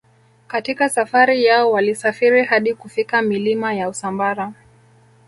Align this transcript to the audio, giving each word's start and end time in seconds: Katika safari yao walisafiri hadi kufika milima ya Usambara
Katika 0.47 0.89
safari 0.89 1.43
yao 1.45 1.71
walisafiri 1.71 2.45
hadi 2.45 2.73
kufika 2.73 3.21
milima 3.21 3.73
ya 3.73 3.89
Usambara 3.89 4.53